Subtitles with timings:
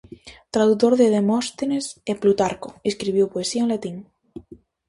[0.55, 3.97] Tradutor de Demóstenes e Plutarco, escribiu poesía en latín.